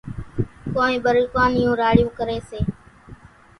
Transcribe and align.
ڪونئين 0.73 1.01
ٻروڪان 1.05 1.49
نِيوُن 1.55 1.75
راڙِيوُن 1.81 2.09
ڪريَ 2.17 2.37
سي۔ 2.49 2.59